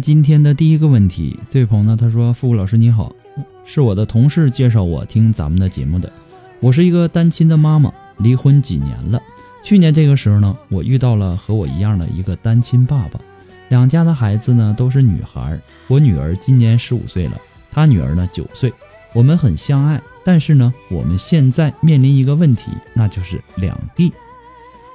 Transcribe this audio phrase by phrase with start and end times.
[0.00, 1.38] 今天的第一个问题。
[1.50, 3.14] 这位朋友呢，他说：“付老师你好，
[3.64, 6.10] 是我的同事介绍我听咱们的节目的。
[6.60, 9.20] 我是一个单亲的妈妈，离婚几年了。
[9.62, 13.20] 去年这个时候呢，我遇到了和我一样的一个单亲爸爸，
[13.68, 15.58] 两家的孩子呢都是女孩。
[15.86, 17.38] 我女儿今年十五岁了，
[17.70, 18.72] 他女儿呢九岁。
[19.12, 24.12] 我们很相爱，但是呢，我们现在面临一个问题，那就是两地。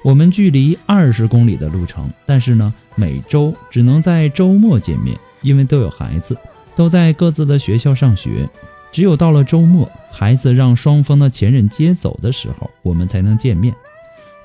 [0.05, 6.37] 我们距离二十公里的路程，但是呢。”每周只能在周末见面，因为都有孩子，
[6.77, 8.49] 都在各自的学校上学。
[8.89, 13.75] 只有到了周末，孩子让双方的前任接走的时候，我们才能见面。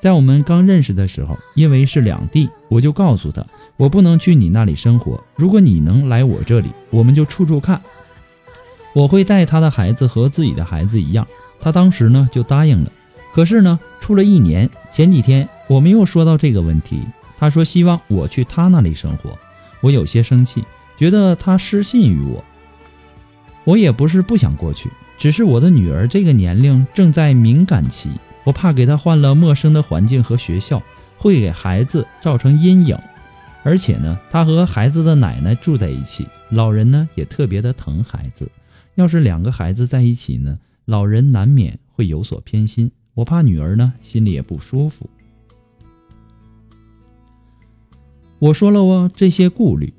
[0.01, 3.41] 在我们刚认识的时候，因为是两地，我就告诉他，
[3.77, 5.23] 我不能去你那里生活。
[5.37, 7.81] 如果你能来我这里，我们就处处看。
[8.91, 11.25] 我会带他的孩子和自己的孩子一样。
[11.61, 12.91] 他当时呢就答应了。
[13.33, 17.01] 可是呢，处了一年，前几天我们又说到这个问题。
[17.37, 19.37] 他说希望我去他那里生活，
[19.81, 20.63] 我有些生气，
[20.95, 22.43] 觉得他失信于我。
[23.63, 28.11] 我也不是不想过去，只是我的女儿这个年龄正在敏感期，
[28.43, 30.81] 我怕给她换了陌生的环境和学校，
[31.17, 32.97] 会给孩子造成阴影。
[33.63, 38.47] 而且呢，她和孩子的奶奶住在一起，老人呢也特别的疼孩子。
[38.95, 45.09] 要是两个孩子在一起呢，老人难免会有所偏心，我怕女儿呢心里也不舒服。
[48.39, 49.93] 我说了我这些顾虑，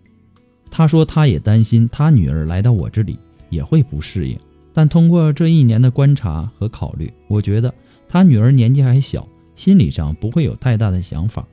[0.70, 3.18] 他说他也担心他女儿来到我这里
[3.50, 4.38] 也会不适应。
[4.72, 7.72] 但通过这一年的观察和考虑，我觉得
[8.08, 11.46] 他女儿年纪还小，心理上不会有太大的想法。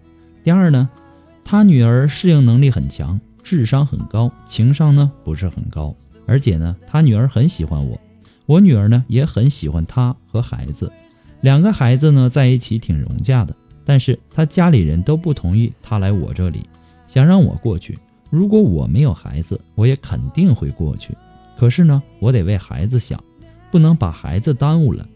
[0.44, 0.90] 第二呢，
[1.44, 5.94] 他女儿适应能力很强，智商很高，情商呢不是很高。
[6.26, 8.00] 而且呢，他女儿很喜欢我，
[8.46, 10.92] 我女儿呢也很喜欢他和孩子，
[11.42, 13.56] 两个孩子呢在一起挺融洽的。
[13.86, 16.62] 但是他家里人都不同意他来我这里。
[17.08, 17.98] 想让我过去，
[18.30, 21.18] 如果我没有孩子，我也肯定会过去。
[21.58, 23.20] 可是呢，我得为孩子想，
[23.72, 25.08] 不能把孩子耽误了。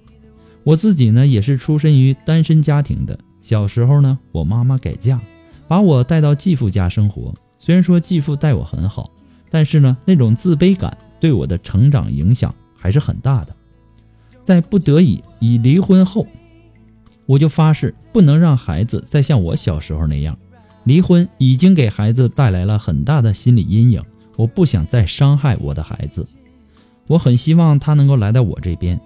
[0.63, 3.17] 我自己呢，也是出身于单身家庭的。
[3.43, 5.19] 小时候呢，我妈妈改嫁，
[5.67, 7.31] 把我带到继父家生活。
[7.59, 9.11] 虽然说继父待我很好，
[9.51, 13.55] 但是呢，那种自卑感对我的成长影响还是很大的。
[14.43, 16.27] 在不得已已离婚后，
[17.25, 20.37] 我就发誓不能让孩子再像我小时候那样。
[20.83, 24.03] 离婚已经给孩子带来了很大的心理阴影，
[24.35, 26.27] 我不想再伤害我的孩子，
[27.07, 28.99] 我很希望他能够来到我这边，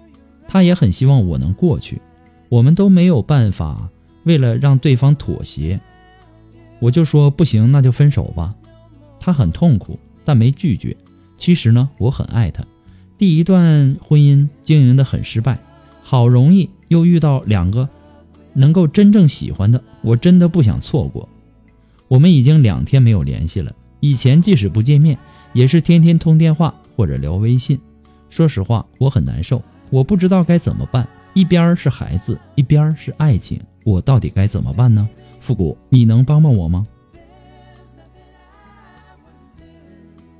[0.48, 2.00] 他也很希望我能过去。
[2.48, 3.88] 我们都没有办法，
[4.24, 5.78] 为了让对方妥协，
[6.80, 8.52] 我就说不行，那就分手吧。
[9.20, 10.96] 他很痛苦，但没拒绝。
[11.36, 12.64] 其实呢，我很爱他。
[13.18, 15.58] 第一段婚姻经营的很失败，
[16.02, 17.88] 好容易又遇到两个
[18.54, 21.28] 能够真正喜欢的，我真的不想错过。
[22.06, 25.18] 我们已经两天没有联系了，以前即使不见面，
[25.52, 27.78] 也是天天通电话或者聊微信。
[28.30, 29.60] 说实话，我很难受，
[29.90, 31.06] 我不知道该怎么办。
[31.34, 35.08] 一边是孩子，一边是爱情，我到底该怎么办呢？
[35.40, 36.86] 复古，你能帮帮我吗？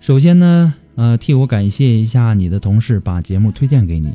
[0.01, 4.13] 首先呢，呃，替我感谢一下你的同事把节目推荐给你。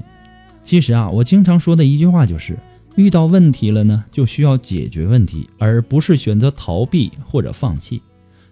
[0.66, 2.60] 其实啊，我经常说的一句话就是，
[2.98, 8.02] 遇到问题了呢，就需要解决问题，而不是选择逃避或者放弃。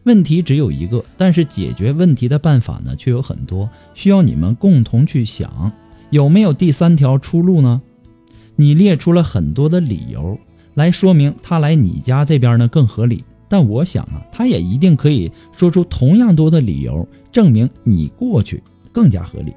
[0.03, 5.69] 问题只有一个，但是解决问题的办法呢却有很多，需要你们共同去想，
[6.09, 7.81] 有没有第三条出路呢？
[8.55, 10.39] 你列出了很多的理由
[10.75, 18.63] 来说明他来你家这边呢更合理，但我想啊，他也一定可以说出同样多的理由证明你过去
[18.93, 19.53] 更加合理。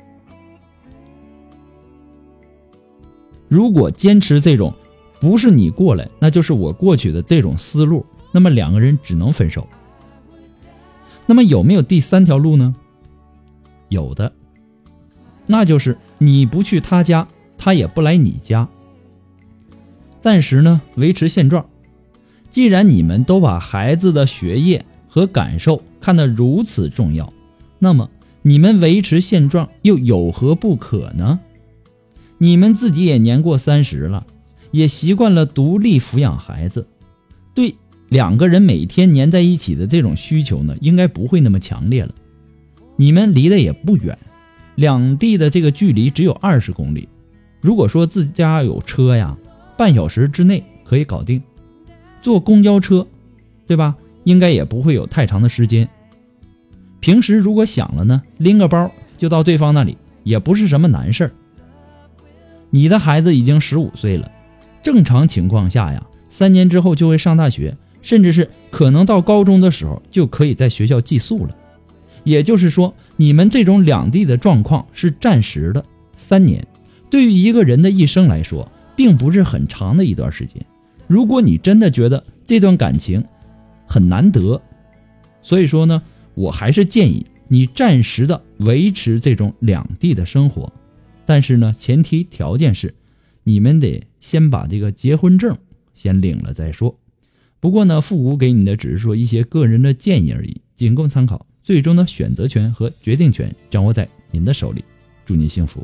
[3.47, 4.75] 如果坚持这种
[5.21, 9.65] 不是你过来，那就是我过去的这种思路，那么两个人只能分手。
[11.25, 12.75] 那么有没有第三条路呢？
[13.91, 14.33] 有的，
[15.47, 18.69] 那就是你不去他家，他也不来你家。
[20.21, 21.65] 暂时呢，维持现状。
[22.55, 27.33] 既然你们都把孩子的学业和感受看得如此重要，
[27.81, 28.09] 那么
[28.43, 31.41] 你们维持现状又有何不可呢？
[32.39, 34.25] 你们自己也年过三十了，
[34.71, 36.87] 也习惯了独立抚养孩子，
[37.57, 37.75] 对
[38.09, 42.15] 两个人每天黏在一起的这种需求呢，应该不会那么强烈了。
[42.95, 44.17] 你们离得也不远，
[44.77, 47.09] 两地的这个距离只有二十公里。
[47.61, 49.37] 如果说自家有车呀。
[49.77, 51.43] 半小时之内可以搞定，
[52.25, 53.07] 坐公交车，
[53.67, 53.97] 对吧？
[54.23, 55.87] 应该也不会有太长的时间。
[56.99, 61.31] 平时如果想了呢，拎个包就到对方那里，也不是什么难事儿。
[62.71, 64.33] 你的孩子已经十五岁了，
[64.83, 71.55] 正常情况下呀，三年之后就会上大学，甚至是可能到高中的时候就可以在学校寄宿了。
[72.23, 75.85] 也就是说，你们这种两地的状况是暂时的。
[76.17, 76.67] 三年，
[77.11, 78.67] 对于一个人的一生来说。
[78.97, 80.65] 并不是很长的一段时间。
[81.07, 83.25] 如果你真的觉得这段感情
[83.87, 84.61] 很难得，
[85.43, 86.03] 所以说呢，
[86.35, 90.73] 我还是建议你暂时的维持这种两地的生活。
[91.27, 92.95] 但是呢，前提条件是
[93.43, 95.57] 你们得先把这个结婚证
[95.95, 96.99] 先领了再说。
[97.61, 101.47] 不过呢，复古给你的只是说一些个人的建议而已，仅供参考。
[101.63, 104.85] 最终的选择权和决定权掌握在您的手里。
[105.25, 105.83] 祝您幸福。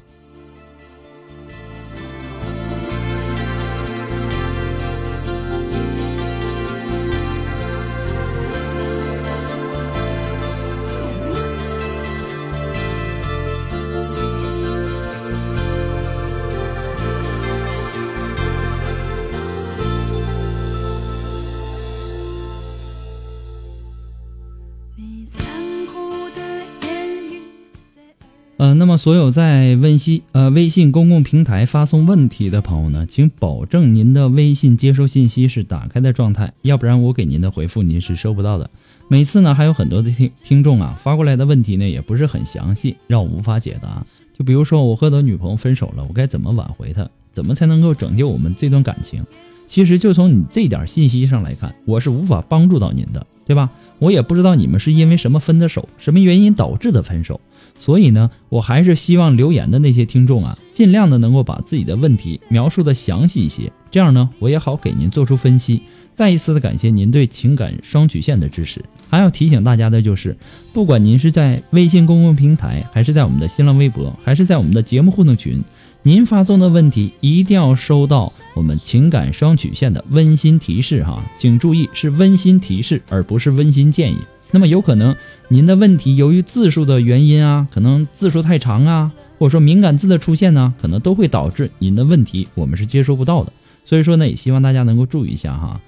[29.01, 38.69] 所有在问西呃微信公共平台发送问题的朋友呢，请保证您的微信接收信息是打开的状态，要不然我给您的回复您是收不到的。
[39.09, 44.05] 每次呢，还有很多的听听众啊发过来的问题呢，也不是很详细，让我无法解答。
[44.39, 47.09] 就比如说我和我女朋友分手了，我该怎么挽回她？
[47.33, 49.25] 怎么才能够拯救我们这段感情？
[49.71, 53.71] 其实就从你这点信息上来看，我是无法帮助到您的，对吧？
[54.01, 57.41] 我也不知道你们是因为什么分的手，什么原因导致的分手。
[57.79, 65.81] 所以呢，我还是希望留言的那些听众啊，尽量的能够把自己的问题描述的详细一些，这样呢，我也好给您做出分析。
[66.17, 68.85] 再一次的感谢您对情感双曲线的支持。
[69.09, 70.37] 还要提醒大家的就是，
[70.73, 75.63] 不管您是在微信公共平台，还是在我们的新浪微博，还是在我们的节目互动群，
[76.03, 84.17] 您发送的问题一定要收到我们情感双曲线的温馨提示哈，请注意是温馨提示，而不是温馨建议。
[84.51, 85.15] 那么有可能
[85.49, 93.53] 您的问题由于字数的原因啊，可能字数太长啊，或者说敏感字的出现呢，可能都会导致您的问题我们是接收不到的。
[93.85, 95.81] 所以说呢，也希望大家能够注意一下哈。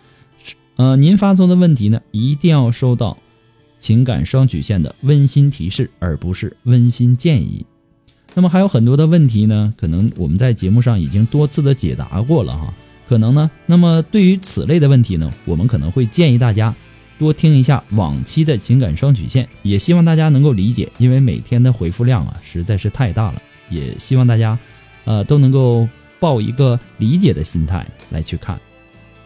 [0.77, 3.17] 呃，您发送的问题呢，一定要收到
[3.81, 7.65] 情感双曲线的温馨提示，而不是温馨建议。
[8.35, 12.73] 那么还有很多的问题呢，可能我们在节目上已经多次的解答过了哈。
[13.09, 16.75] 可能呢，那么对于此类的问题呢，我们可能会建议大家。
[17.19, 24.59] 多听一下往期的情感双曲线，也希望大家能够理解，因为每天的回复量啊实在是太大了，也希望大家，
[25.05, 25.87] 呃都能够
[26.19, 28.59] 抱一个理解的心态来去看。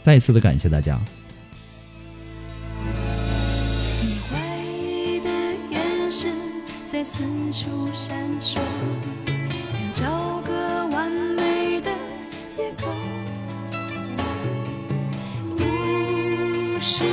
[0.03, 1.01] 再次的感谢大家。
[7.09, 7.23] 四
[7.53, 8.59] 处闪烁，
[9.69, 11.89] 想找个完美的
[12.51, 12.89] 借口。
[15.57, 17.05] 不是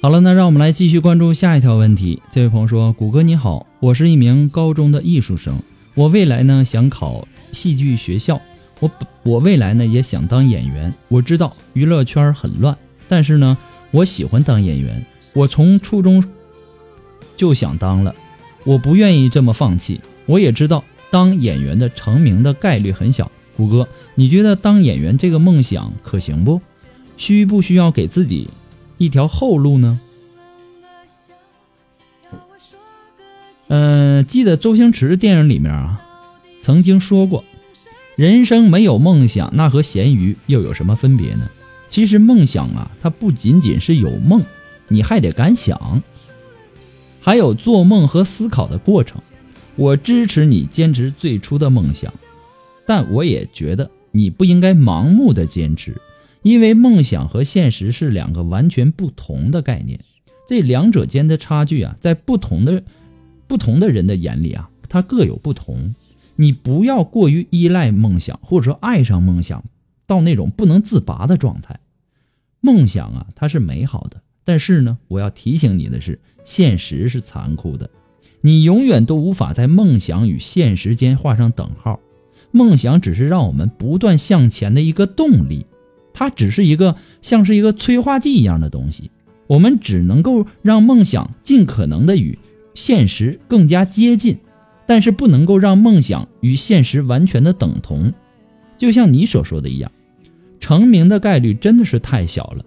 [0.00, 2.22] 好了，那让我们来继续关注下一条问题。
[2.30, 5.58] 这位朋友说：“谷歌你好，我是一名高中的艺术生，
[5.94, 8.40] 我未来呢想考戏剧学校，
[8.78, 8.88] 我
[9.24, 10.94] 我未来呢也想当演员。
[11.08, 13.58] 我知道娱乐圈很乱，但是呢，
[13.90, 16.22] 我喜欢当演员，我从初中
[17.38, 18.14] 就想当了，
[18.64, 19.98] 我不愿意这么放弃。
[20.26, 23.30] 我也知道当演员的成名的概率很小。
[23.56, 26.60] 谷歌，你觉得当演员这个梦想可行不？
[27.16, 28.48] 需不需要给自己
[28.98, 29.98] 一条后路呢？”
[33.68, 36.00] 呃，记得周星驰电影里面啊，
[36.60, 37.44] 曾经说过，
[38.16, 41.48] 人生没有梦想，那和咸鱼又有什么分别呢？
[41.88, 44.42] 其实梦想啊，它不仅仅是有梦，
[44.88, 46.02] 你还得敢想，
[47.28, 49.20] 还有做梦和思考的过程。
[49.76, 52.10] 我支持你坚持最初的梦想，
[52.86, 56.00] 但我也觉得你不应该盲目的坚持，
[56.40, 60.00] 因为梦想和现实是两个完全不同的概念，
[60.48, 62.82] 这两者间的差距啊，在不同的。
[63.46, 65.94] 不同的人的眼里啊，它各有不同。
[66.36, 69.62] 你不要过于依赖梦想，或者说爱上梦想，
[70.06, 71.78] 到那种不能自拔的状态。
[72.60, 77.90] 梦想啊，它是美好的，但是呢，我要提醒你的是，现实是残酷的。
[78.40, 82.00] 你永远都无法在梦想与现实间画上等号。
[82.52, 85.66] 梦想只是让我们不断向前的一个动力，
[86.14, 89.10] 它只是一个像是一个催化剂一样的东西。
[89.46, 92.38] 我们只能够让梦想尽可能的与。
[92.72, 94.38] 现实更加接近，
[94.86, 98.10] 但是不能够让梦想与现实完全的等同。
[98.78, 99.92] 就像你所说的一样，
[100.60, 102.64] 成名的概率真的是太小了。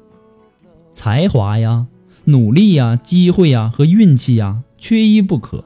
[0.94, 1.88] 才华呀、
[2.32, 5.64] 努力呀、机会呀和运气呀，缺一不可。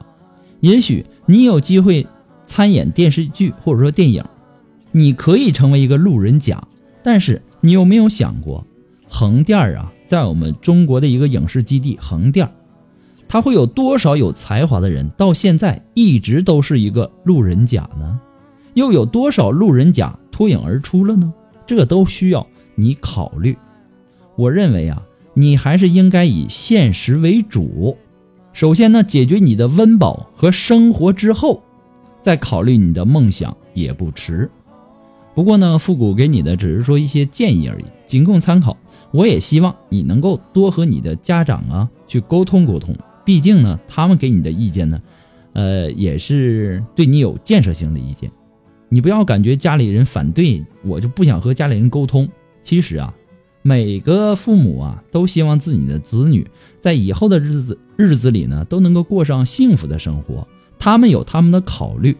[0.60, 2.06] 也许你有机会
[2.46, 4.24] 参演电视剧或者说电影，
[4.92, 6.62] 你可以成为一个路人甲。
[7.02, 8.66] 但是你有没有想过，
[9.08, 12.48] 横店啊，在我们中国的一个影视基地横店。
[13.28, 18.20] 他会有多少有才华的人到现在一直都是一个路人甲呢？
[18.74, 21.32] 又有多少路人甲脱颖而出了呢？
[21.66, 22.46] 这都需要
[22.76, 23.56] 你考虑。
[24.36, 25.02] 我认为啊，
[25.38, 27.98] 你还是应该以现实为主。
[28.54, 31.62] 首先呢，解决你的温饱和生活之后，
[32.22, 34.50] 再考虑你的梦想也不迟。
[35.34, 38.74] 不过呢，复古给你的只是说一些建议而已，仅供参考。
[39.10, 42.96] 我也希望你能够多和你的家长啊去沟通沟通。
[43.22, 45.02] 毕竟呢，他们给你的意见呢，
[45.52, 48.30] 呃，也是对你有建设性的意见。
[48.88, 52.26] 你不要感觉家里人反对我就不想和家里人沟通。
[52.62, 53.12] 其实啊，
[53.66, 56.48] 每个父母啊都希望自己的子女
[56.80, 60.46] 在以后的日子日子里呢都能够过上幸福的生活。
[60.78, 62.16] 他们有他们的考虑，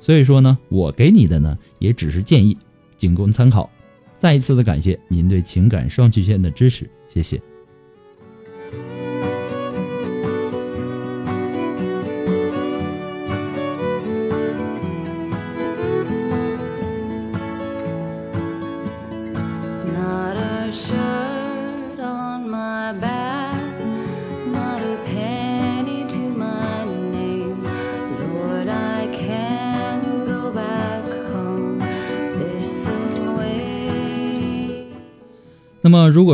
[0.00, 2.58] 所以说呢，我给你的呢也只是建议，
[2.96, 3.70] 仅供参考。
[4.18, 7.40] 再一次的感谢您对情感双曲线的支持，谢谢。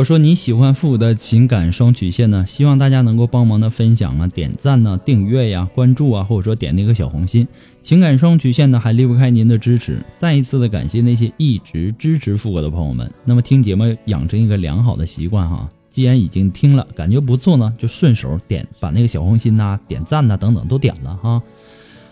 [0.03, 7.47] 说你喜欢复古的情感双曲线呢，希望大家能够帮忙的分享啊、点赞呢、订阅呀、关注啊，或者说点那个小红心。
[7.81, 10.03] 情感双曲线呢，还离不开您的支持。
[10.17, 13.11] 再一次的感谢那些一直支持复古的朋友们。
[13.23, 21.41] 那么，听节目养成一个良好的习惯哈，既然已经听了，感觉不错呢，就顺手点把那个小红心呐、点赞呐等等都点了哈。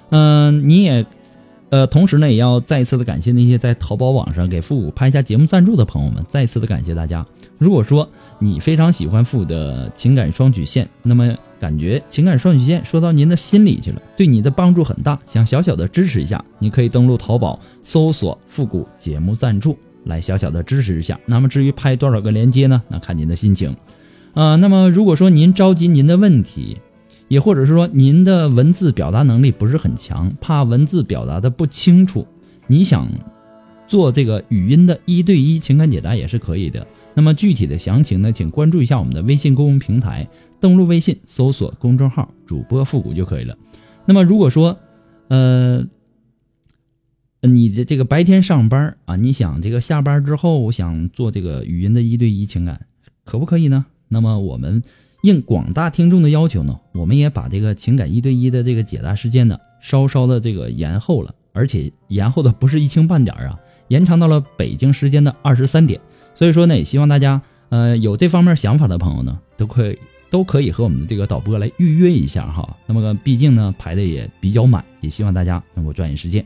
[0.10, 1.06] 嗯、你也。
[1.72, 7.26] 呃，同时呢，也要再一次的感谢那些在淘宝网上给复古拍下节目赞助的朋友们，再一次的感谢大家。
[7.58, 8.08] 如果说
[8.40, 21.18] 你非常喜欢复古的情感双曲线，那么感觉情感双曲线说到您的心里去了，对你的帮助很大，想小小的支持一下，你可以登录淘宝搜索“复古节目赞助”来小小的支持一下。
[21.26, 22.84] 那么至于拍多少个链接呢？
[22.90, 23.74] 那看您的心情。
[24.34, 26.78] 啊、那么如果说您着急您的问题，
[27.32, 32.28] 也或者是说您的文字表达能力不是很强，怕文字表达的不清楚，
[32.68, 33.08] 你想
[33.88, 36.86] 做这个语音的一对一情感解答也是可以的。
[37.14, 40.28] 那么具体的详情呢，请关注一下我们的微信公众平台，
[40.60, 43.58] 登录微信搜索公众号“主播复古”就可以了。
[44.06, 44.78] 那么如果说，
[45.30, 45.86] 呃，
[47.40, 52.88] 你的这个白天上班啊，你想这个下班之后想做这个语音的一对一情感，
[53.24, 53.86] 可不可以呢？
[54.10, 54.84] 那么我们
[55.22, 66.00] 应广大听众的要求呢，我们也把这个情感一对一的这个解答时间呢，稍稍的这个延后了，而且延后的不是一星半点啊，延长到了北京时间的二十三点。
[66.34, 70.00] 所以说呢，也希望大家呃有这方面想法的朋友呢，都可以
[70.30, 72.76] 都可以和我们的这个导播来预约一下哈。
[72.88, 76.44] 那么毕竟呢排的也比较满，也希望大家能够抓紧时间。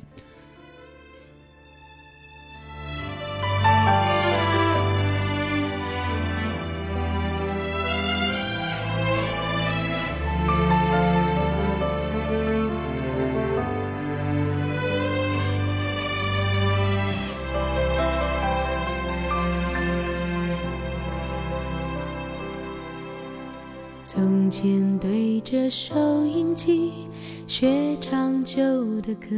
[28.35, 29.29] 唱旧的歌，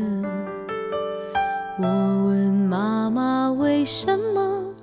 [1.77, 4.73] 我问妈妈为什么。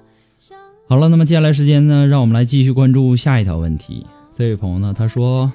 [0.87, 4.07] 好了，那么接下来时间呢，让我们来继续关注下一条问题。
[4.33, 5.53] 这位朋友呢，他说：“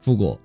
[0.00, 0.38] 复古，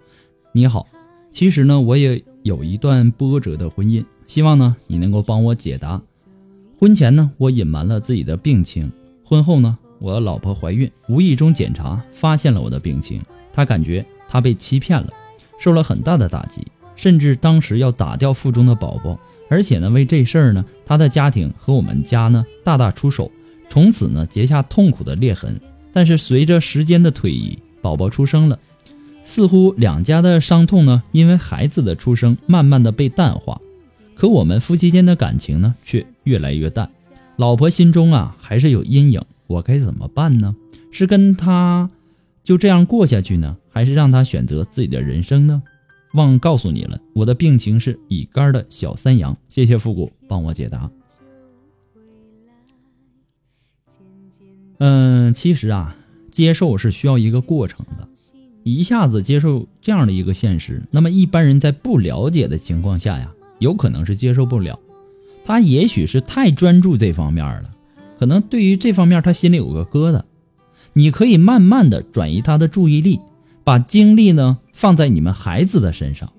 [0.51, 0.85] 你好，
[1.31, 6.01] 其实呢，我也有一段波折的婚姻，希望呢，你能够帮我解答。
[6.77, 8.91] 婚前呢，我隐瞒了自己的病情，
[9.23, 13.19] 婚后呢。”我老婆怀孕，无意中检查发现了我的病情，
[13.51, 15.07] 她感觉她被欺骗了，
[15.57, 16.61] 受了很大的打击，
[16.97, 19.17] 甚至当时要打掉腹中的宝宝，
[19.49, 23.31] 而且呢，为这事儿呢，他的家庭和我们家呢大打出手，
[23.69, 25.57] 从此呢结下痛苦的裂痕。
[25.93, 28.59] 但是随着时间的推移，宝宝出生了，
[29.23, 33.61] 似乎两家的伤痛呢，因为孩子的出生慢慢的被淡化，
[34.15, 36.89] 可我们夫妻间的感情呢却越来越淡，
[37.35, 39.21] 老婆心中啊还是有阴影。
[39.47, 40.55] 我该怎么办呢？
[40.91, 41.89] 是跟他
[42.43, 45.61] 就这样过下去呢，还是让他选择自己的人生呢？
[46.17, 49.37] 忘告诉你了，我的病情是乙肝的小三阳。
[49.47, 50.91] 谢谢复古帮我解答。
[54.79, 55.95] 嗯，其实啊，
[56.31, 58.07] 接受是需要一个过程的，
[58.63, 64.77] 一下子接受这样的一个现实，那么一般人在不了解的情况下呀，有可能是接受不了。
[65.45, 67.69] 他也许是太专注这方面了。
[68.19, 70.23] 可能对于这方面，他心里有个疙瘩。
[70.93, 73.19] 你可以慢慢的转移他的注意力，
[73.67, 76.31] 把精力呢放在你们孩子的身上，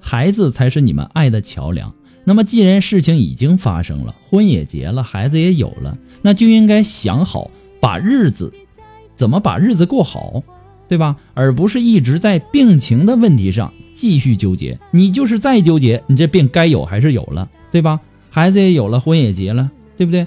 [0.00, 1.94] 孩子才是你们爱的桥梁。
[2.24, 8.52] 那么，既然事情已经发生了，婚也结了，孩子也有了，那就应该想好把日子
[9.16, 10.42] 怎么把日子过好，
[10.86, 11.16] 对吧？
[11.32, 14.78] 而不是一直在病情的问题上继续纠结。
[14.90, 17.98] 你就是再纠结，你这病该有还是有了，对吧？
[18.28, 20.26] 孩子也有了，婚也结了，对不对？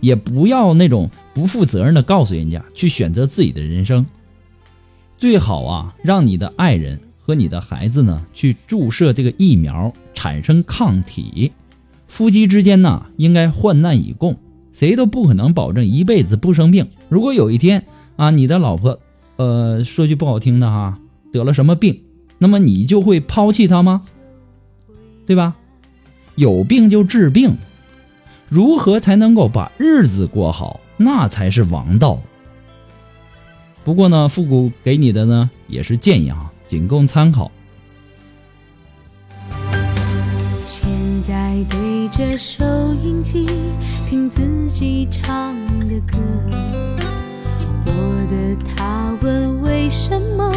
[0.00, 4.04] 也不要那种不负责任的告诉人家去选择自己的人生，
[5.16, 11.52] 最好啊，让你的爱人和你的孩子呢去注射这个疫苗，产生抗体。
[12.08, 14.36] 夫妻之间呢应该患难与共，
[14.72, 16.88] 谁都不可能保证一辈子不生病。
[17.08, 18.98] 如果有一天啊，你的老婆，
[19.36, 20.98] 呃，说句不好听的哈，
[21.32, 22.02] 得了什么病，
[22.38, 24.02] 那么你就会抛弃她吗？
[25.26, 25.56] 对吧？
[26.34, 27.56] 有病就治病。
[28.48, 30.80] 如何才能够把日子过好？
[30.96, 32.20] 那才是王道。
[33.84, 37.52] 不过呢，复古给你的呢也是建议啊，仅供参考。
[40.64, 40.88] 现
[41.22, 42.64] 在对着收
[43.04, 43.46] 音机
[44.08, 45.54] 听自己唱
[45.86, 46.18] 的歌，
[47.84, 50.50] 我的他问为什么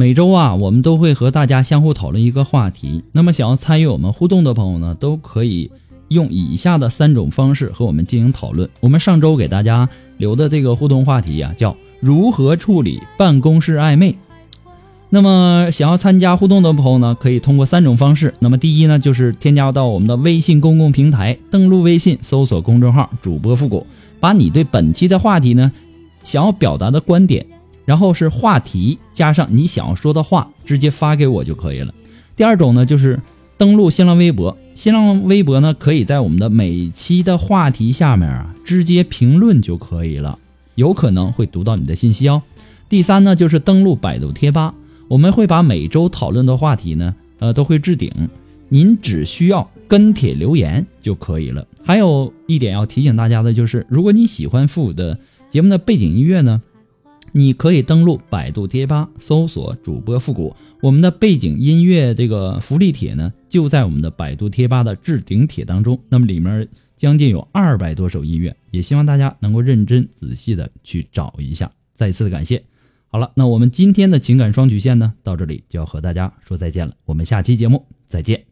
[0.00, 3.04] 每周啊，我们都会和大家相互讨论一个话题。
[3.12, 5.70] 那么，想要参与我们互动的朋友呢，都可以
[6.08, 8.66] 用以下的三种方式和我们进行讨论。
[8.80, 9.86] 我们上周给大家
[10.16, 14.16] 留的这个互动话题呀，叫如何处理办公室暧昧。
[15.10, 18.32] 那么，想要参加互动的朋友呢，可以通过三种方式。
[18.38, 23.86] 那么，第一呢，就是添加到我们的微信公共平台，登录微信，搜索公众号“主播复古”，
[24.18, 25.70] 把你对本期的话题呢，
[26.22, 27.44] 想要表达的观点。
[27.84, 31.92] 然后是话题加上你想要说的话，直接发给我就可以了。
[32.36, 33.20] 第二种呢，就是
[33.58, 40.38] 登录新浪微博，新浪微博呢可以在我们的每期的话题下面啊直接评论就可以了，
[40.76, 42.42] 有可能会读到你的信息哦。
[42.88, 44.74] 第三呢，就是登录百度贴吧，
[45.08, 48.10] 我们会把每周讨论的话题呢，呃，都会置顶，
[48.68, 51.66] 您只需要跟帖留言就可以了。
[51.84, 55.18] 还有一点要提醒大家的就是，如果你喜欢复古的
[55.50, 56.62] 节目的背景音乐呢。
[57.32, 65.98] 你可以登录百度贴吧搜索主播复古，我们的背景音乐这个福利帖呢，就在我们的百度贴吧的置顶帖当中。
[66.08, 71.70] 那么里面将近有二百多首音乐，也希望大家能够认真仔细的去找一下。
[71.94, 72.62] 再次的感谢。
[73.08, 76.94] 好了，那我们今天的情感双曲线呢，到这里就要和大家说再见了。
[77.04, 78.49] 我们下期节目再见。